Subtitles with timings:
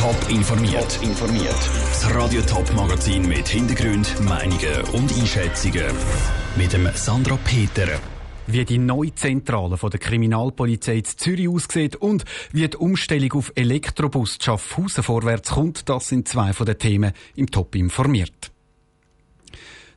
[0.00, 0.98] Top informiert.
[1.02, 1.70] informiert.
[1.88, 5.94] Das Radio Top Magazin mit Hintergrund, Meinungen und Einschätzungen
[6.56, 7.86] mit dem Sandra Peter.
[8.46, 13.52] Wie die neue Zentrale von der Kriminalpolizei in Zürich aussieht und wie die Umstellung auf
[13.56, 18.52] Elektrobus Schaffhausen vorwärts kommt, das sind zwei von den Themen im Top informiert.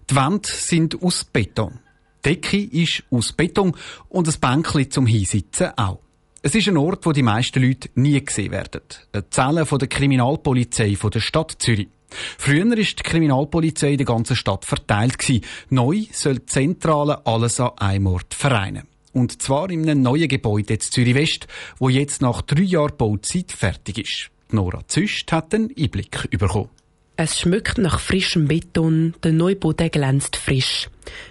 [0.09, 1.79] Die Wände sind aus Beton.
[2.25, 3.73] Die Decke ist aus Beton
[4.09, 5.99] und das Bänkchen zum Hinsitzen auch.
[6.45, 8.81] Es ist ein Ort, wo die meisten Leute nie gesehen werden.
[9.13, 11.87] Eine Zelle von der Kriminalpolizei von der Stadt Zürich.
[12.37, 15.15] Früher war die Kriminalpolizei in der ganzen Stadt verteilt.
[15.69, 18.83] Neu soll die Zentrale alles an einem Ort vereinen.
[19.13, 21.47] Und zwar in einem neuen Gebäude in Zürich West,
[21.79, 24.29] wo jetzt nach drei Jahren Bauzeit fertig ist.
[24.51, 26.69] Nora Züst hat einen Einblick bekommen.
[27.15, 30.89] Es schmeckt nach frischem Beton, der Neubau der glänzt frisch.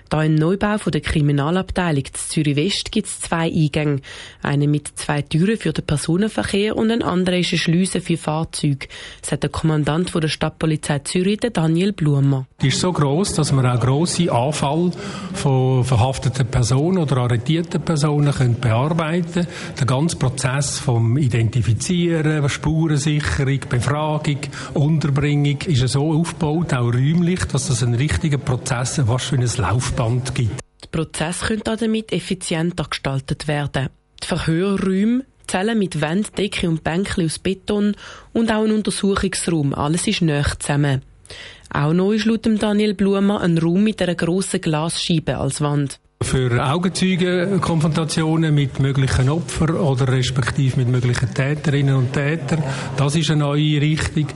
[0.08, 4.00] Da im Neubau von der Kriminalabteilung Zürich West gibt es zwei Eingänge.
[4.42, 8.88] Einen mit zwei Türen für den Personenverkehr und ein anderer ist eine Schleuse für Fahrzeuge,
[9.22, 12.46] sagt der Kommandant von der Stadtpolizei Zürich, Daniel Blumer.
[12.60, 14.92] Die ist so groß, dass man auch grosse Anfall
[15.34, 19.46] von verhafteten Personen oder arretierten Personen können bearbeiten
[19.78, 24.38] Der ganze Prozess vom Identifizieren, Spurensicherung, Befragung,
[24.74, 30.34] Unterbringung ist so aufgebaut, auch räumlich, dass das ein richtiger Prozess fast wie ein Laufband
[30.34, 30.60] gibt.
[30.82, 33.90] Der Prozess könnte damit effizienter gestaltet werden.
[34.20, 37.94] Die Verhörräume, Zellen mit Wand, Decke und Bänken aus Beton
[38.32, 41.02] und auch ein Untersuchungsraum, alles ist näher zusammen.
[41.72, 46.00] Auch neu ist laut Daniel Blumer ein Raum mit einer grossen Glasscheibe als Wand.
[46.22, 52.62] Für Augenzeugenkonfrontationen mit möglichen Opfern oder respektive mit möglichen Täterinnen und Tätern,
[52.96, 54.28] das ist eine neue Richtung.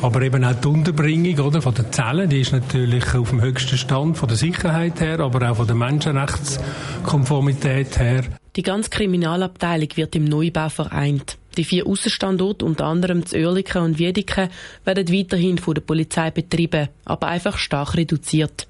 [0.00, 3.76] Aber eben auch die Unterbringung oder, von den Zellen, die ist natürlich auf dem höchsten
[3.76, 8.24] Stand von der Sicherheit her, aber auch von der Menschenrechtskonformität her.
[8.56, 11.38] Die ganze Kriminalabteilung wird im Neubau vereint.
[11.56, 14.48] Die vier Aussenstandorte, unter anderem das Oerlikon und Wiedeke,
[14.84, 18.66] werden weiterhin von der Polizei betrieben, aber einfach stark reduziert.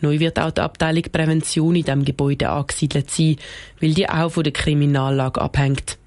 [0.00, 3.36] Neu wird auch die Abteilung Prävention in diesem Gebäude angesiedelt sein,
[3.80, 5.98] weil die auch von der Kriminallage abhängt.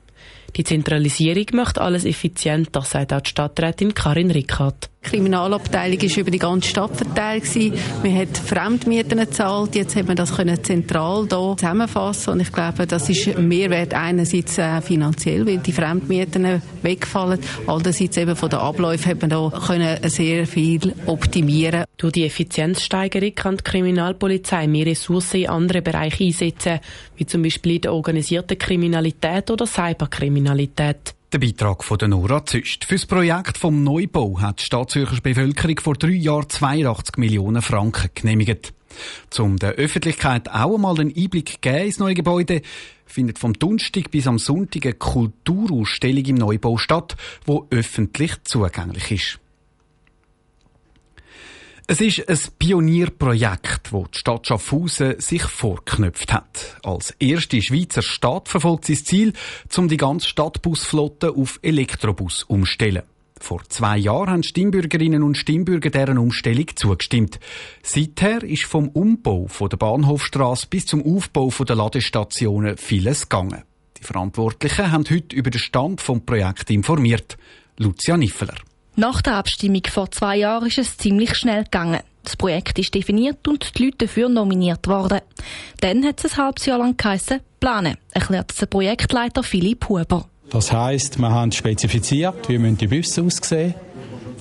[0.55, 4.89] Die Zentralisierung macht alles effizienter, sagt auch die Stadträtin Karin Rickard.
[5.03, 7.43] Die Kriminalabteilung war über die ganze Stadt verteilt.
[8.03, 9.75] Man hat Fremdmieten gezahlt.
[9.75, 12.33] Jetzt hat man das können zentral hier zusammenfassen.
[12.33, 17.39] Und ich glaube, das ist ein Mehrwert einerseits äh, finanziell, weil die Fremdmieten wegfallen.
[17.67, 21.83] Andererseits eben von den Abläufen hat man da können sehr viel optimieren.
[21.97, 26.79] Durch die Effizienzsteigerung kann die Kriminalpolizei mehr Ressourcen in andere Bereiche einsetzen,
[27.17, 31.13] wie zum Beispiel in der organisierten Kriminalität oder Cyberkriminalität.
[31.33, 32.85] Der Beitrag von Nora Züst.
[32.85, 38.11] Für das Projekt vom Neubau hat die Stadtzürcher Bevölkerung vor drei Jahren 82 Millionen Franken
[38.13, 38.71] genehmigt.
[39.39, 42.61] Um der Öffentlichkeit auch einmal einen Einblick geben ins neue Gebäude,
[43.07, 47.16] findet vom Donnerstag bis am Sonntag eine Kulturausstellung im Neubau statt,
[47.47, 49.42] wo öffentlich zugänglich ist.
[51.85, 56.77] Es ist ein Pionierprojekt, das die Stadt Schaffhausen sich vorknöpft hat.
[56.81, 59.33] Als erste Schweizer Stadt verfolgt sie das Ziel,
[59.75, 63.03] um die ganze Stadtbusflotte auf Elektrobus umzustellen.
[63.38, 67.41] Vor zwei Jahren haben Stimmbürgerinnen und Stimmbürger deren Umstellung zugestimmt.
[67.81, 73.63] Seither ist vom Umbau von der Bahnhofstrasse bis zum Aufbau der Ladestationen vieles gegangen.
[73.97, 77.38] Die Verantwortlichen haben heute über den Stand vom Projekt informiert.
[77.77, 78.55] Lucia Niffeler.
[78.95, 82.01] Nach der Abstimmung vor zwei Jahren ist es ziemlich schnell gegangen.
[82.23, 85.19] Das Projekt ist definiert und die Leute dafür nominiert worden.
[85.81, 90.25] Dann hat es ein halbes Jahr lang geheissen, planen, erklärt der Projektleiter Philipp Huber.
[90.51, 93.73] Das heisst, wir haben spezifiziert, wie die Busse aussehen.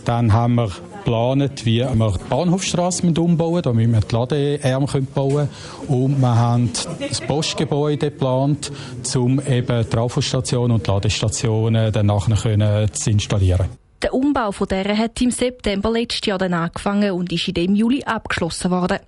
[0.04, 5.48] Dann haben wir geplant, wie wir die Bahnhofstrasse umbauen damit wir die Ladearme bauen können.
[5.88, 6.70] Und wir haben
[7.08, 8.70] das Postgebäude geplant,
[9.14, 13.81] um eben die Trafostation und die Ladestationen dann nachher zu installieren.
[14.02, 17.74] Der Umbau von der hat im September letztes Jahr dann angefangen und ist in dem
[17.76, 18.98] Juli abgeschlossen worden.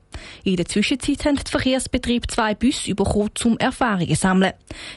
[0.44, 4.53] In der Zwischenzeit haben die Verkehrsbetriebe zwei Busse bekommen, um Erfahrungen zu sammeln.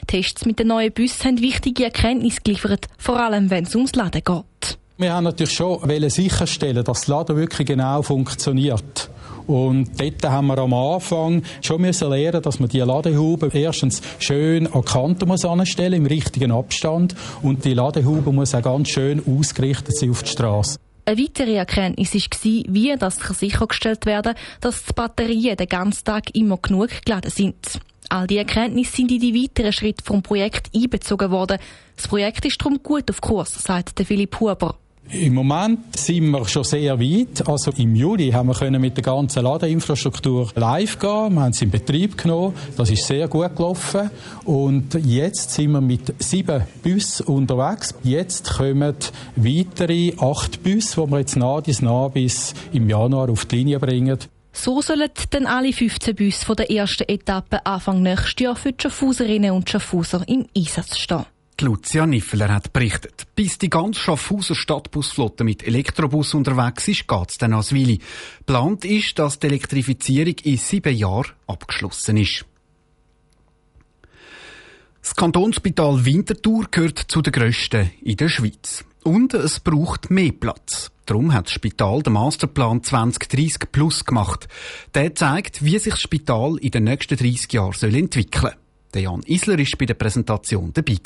[0.06, 4.22] Tests mit den neuen Bussen haben wichtige Erkenntnisse geliefert, vor allem wenn es ums Laden
[4.24, 4.78] geht.
[4.98, 5.80] Wir haben natürlich schon
[6.10, 9.10] sicherstellen, dass das Laden wirklich genau funktioniert.
[9.48, 14.66] Und dort haben wir am Anfang schon müssen lernen, dass man die Ladehaube erstens schön
[14.66, 17.16] an die Kante muss anstellen, im richtigen Abstand.
[17.42, 20.78] Und die Ladehaube muss auch ganz schön ausgerichtet sein auf die Straße.
[21.06, 26.34] Eine weitere Erkenntnis war, wie das sichergestellt werden kann, dass die Batterien den ganzen Tag
[26.34, 27.80] immer genug geladen sind.
[28.10, 31.58] All diese Erkenntnisse sind in die weiteren Schritte vom Projekt einbezogen worden.
[31.96, 34.76] Das Projekt ist darum gut auf Kurs, sagt Philipp Huber.
[35.10, 37.48] Im Moment sind wir schon sehr weit.
[37.48, 41.34] Also im Juli haben wir können mit der ganzen Ladeinfrastruktur live gehen.
[41.34, 42.54] Wir haben es in Betrieb genommen.
[42.76, 44.10] Das ist sehr gut gelaufen.
[44.44, 47.94] Und jetzt sind wir mit sieben Bussen unterwegs.
[48.02, 48.96] Jetzt kommen
[49.36, 53.78] weitere acht Busse, die wir jetzt nah bis nah bis im Januar auf die Linie
[53.78, 54.18] bringen.
[54.52, 58.82] So sollen dann alle 15 Busse von der ersten Etappe Anfang nächstes Jahr für die
[58.82, 61.24] Schaffhauserinnen und Schaffhauser im Einsatz stehen.
[61.64, 63.26] Lucia Niffeler hat berichtet.
[63.34, 68.00] Bis die ganze Schaffhauser Stadtbusflotte mit Elektrobus unterwegs ist, geht es dann als Willi.
[68.46, 72.44] Plant ist, dass die Elektrifizierung in sieben Jahren abgeschlossen ist.
[75.00, 78.84] Das Kantonsspital Winterthur gehört zu den grössten in der Schweiz.
[79.04, 80.90] Und es braucht mehr Platz.
[81.06, 84.46] Darum hat das Spital den Masterplan 2030 Plus gemacht.
[84.94, 88.52] Der zeigt, wie sich das Spital in den nächsten 30 Jahren entwickeln
[88.92, 89.02] soll.
[89.02, 90.98] Jan Isler war bei der Präsentation dabei.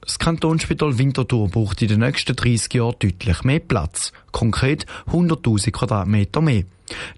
[0.00, 4.12] Das Kantonsspital Winterthur braucht in den nächsten 30 Jahren deutlich mehr Platz.
[4.32, 6.64] Konkret 100.000 Quadratmeter mehr.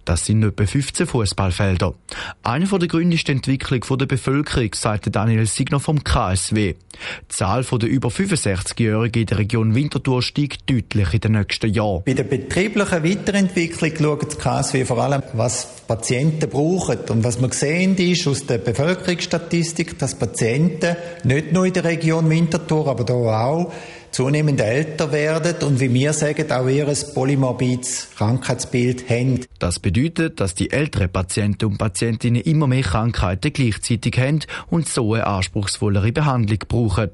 [0.04, 1.94] Das sind etwa 15 Fußballfelder.
[2.42, 6.74] Einer der Gründe ist die Entwicklung der Bevölkerung, sagte Daniel Signer vom KSW.
[6.74, 12.02] Die Zahl der über 65-Jährigen in der Region Winterthur steigt deutlich in den nächsten Jahren.
[12.04, 16.98] Bei der betrieblichen Weiterentwicklung schaut das KSW vor allem, was Patienten brauchen.
[17.08, 22.28] Und was man sehen ist aus der Bevölkerungsstatistik, dass Patienten nicht nur in der Region
[22.30, 23.72] Winterthur, aber da auch
[24.10, 29.44] zunehmend älter werden und wie wir sagen, auch ihr polymorbides Krankheitsbild haben.
[29.58, 35.14] Das bedeutet, dass die älteren Patienten und Patientinnen immer mehr Krankheiten gleichzeitig haben und so
[35.14, 37.10] eine anspruchsvollere Behandlung brauchen.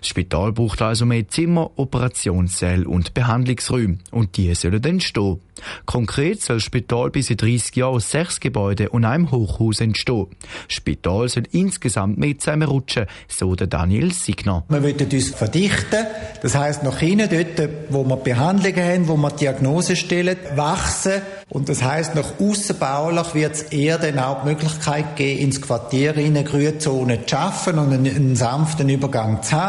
[0.00, 3.98] Das Spital braucht also mehr Zimmer, Operationssäle und Behandlungsräume.
[4.10, 5.40] Und die sollen entstehen.
[5.86, 10.26] Konkret soll das Spital bis in 30 Jahren aus sechs Gebäuden und einem Hochhaus entstehen.
[10.68, 14.64] Das Spital soll insgesamt mehr zusammenrutschen, so der Daniel Signer.
[14.68, 16.06] Wir wollen uns verdichten.
[16.42, 21.22] Das heisst, nach hinten, dort, wo wir Behandlungen haben, wo wir Diagnose stellen, wachsen.
[21.48, 25.60] Und das heisst, nach aussen baulich wird es eher dann auch die Möglichkeit geben, ins
[25.60, 29.65] Quartier in eine Grünzone zu schaffen und einen, einen sanften Übergang zu haben.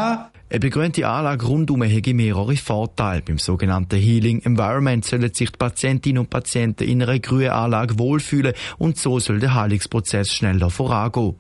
[0.50, 3.22] Eine begrünte Anlage rundum hätte mehrere Vorteile.
[3.22, 8.54] Beim sogenannten Healing Environment sollen sich die Patientinnen und Patienten in einer grünen Anlage wohlfühlen
[8.78, 11.36] und so soll der Heilungsprozess schneller vorangehen.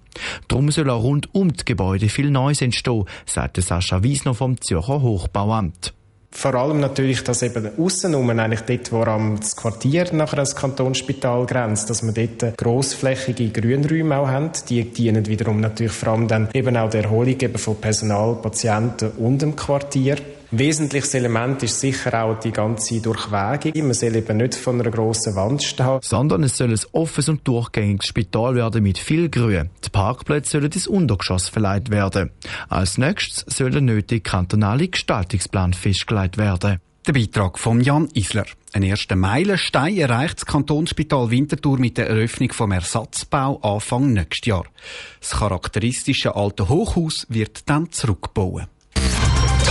[0.47, 5.01] Darum soll auch rund um die Gebäude viel Neues entstehen, sagte Sascha Wiesner vom Zürcher
[5.01, 5.93] Hochbauamt.
[6.31, 11.45] Vor allem natürlich, dass eben außenrum, eigentlich dort, wo am das Quartier nachher das Kantonsspital
[11.45, 14.51] grenzt, dass wir dort grossflächige Grünräume auch haben.
[14.69, 19.11] Die dienen wiederum natürlich vor allem dann eben auch der Erholung eben von Personal, Patienten
[19.17, 20.17] und dem Quartier.
[20.51, 23.85] Wesentliches Element ist sicher auch die ganze Durchwegung.
[23.85, 25.99] Man soll eben nicht von einer grossen Wand stehen.
[26.01, 29.69] Sondern es soll ein offenes und durchgängiges Spital werden mit viel Grün.
[29.83, 32.31] Die Parkplätze sollen ins Untergeschoss verleiht werden.
[32.69, 36.79] Als nächstes soll der nötige kantonale Gestaltungsplan festgelegt werden.
[37.05, 38.45] Der Beitrag von Jan Isler.
[38.71, 44.65] Ein erster Meilenstein erreicht das Kantonsspital Winterthur mit der Eröffnung vom Ersatzbau Anfang nächstes Jahr.
[45.19, 48.67] Das charakteristische alte Hochhaus wird dann zurückgebaut.